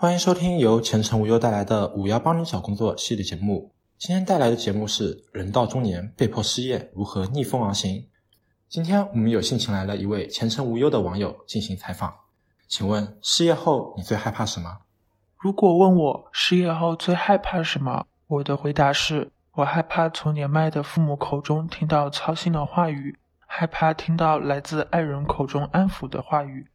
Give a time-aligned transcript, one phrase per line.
[0.00, 3.70] 欢迎收听由前程无忧带来的“五幺帮你找工作”系列节目。
[3.98, 8.08] 今天带来的节目是“人到中年被迫失业，如何逆风而行”。
[8.66, 12.14] 今天我们有幸请来了一位前程无忧的网友进行采访。
[12.66, 14.78] 请问，失业后你最害怕什么？
[15.36, 26.68] 如果问我失业后最害怕什么，我的回答是：我害怕从年迈的父母口中听到操心的话语，害怕听到来自爱人口中安抚的话语。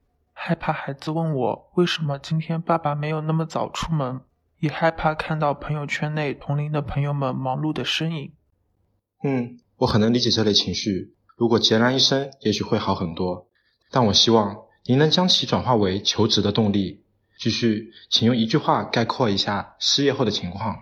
[0.47, 4.21] 害怕孩子问我为什么今天爸爸没有那么早出门，
[4.59, 8.31] 也害怕看到朋友圈内同龄的朋友们忙碌的身影。
[9.23, 11.15] 嗯，我很能理解这类情绪。
[11.35, 13.47] 如果孑然一身，也许会好很多。
[13.89, 17.03] 但我希望您能将其转化为求职的动力。
[17.39, 20.77] 继续，请用一句话概括一下失业后的情况。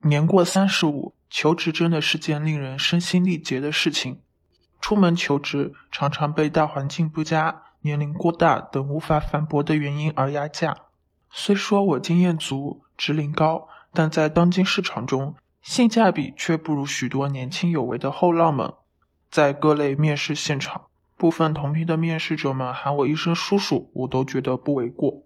[0.00, 4.20] 年过三十五，求职真的是件令人身心力竭的事情。
[4.80, 7.62] 出门求职，常常被大环境不佳。
[7.86, 10.76] 年龄过大等无法反驳的原因而压价。
[11.30, 18.74] 虽说我经验足、职龄高，但在当今市场中，性价比却不如许多年轻有为的后浪们。
[19.30, 25.22] 在各类面试现场，部分同批的面试者们喊我一声叔叔，我都觉得不为过。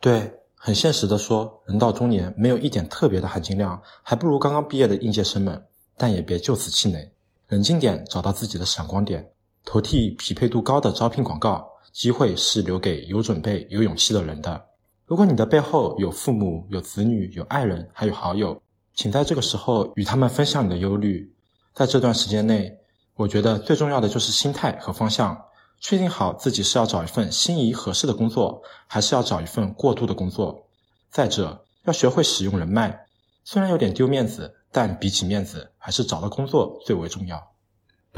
[0.00, 5.64] 对，很现实的说，人到中年没有一点特别的含金量，还不如刚刚毕业的应届生们。
[6.00, 7.10] 但也别就此气馁，
[7.48, 9.32] 冷静点，找到自己的闪光点。
[9.70, 14.64] 投递匹配度高的招聘广告，机会是留给有准备、有勇气的人的。
[15.04, 18.62] 如果你的背后有父母、有子女、有爱人，还有好友，
[18.94, 21.34] 请在这个时候与他们分享你的忧虑。
[21.74, 22.78] 在这段时间内，
[23.14, 25.38] 我觉得最重要的就是心态和方向，
[25.82, 30.66] 确定好自己是要找一份心仪合适的工作，还是要找一份过渡的工作。
[31.10, 33.04] 再者，要学会使用人脉，
[33.44, 37.52] 虽然有点丢面子，但比起面子，还是找到工作最为重要。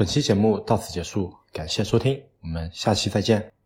[0.01, 1.31] 本期节目到此结束。
[1.53, 3.60] 感谢收听，我们下期再见。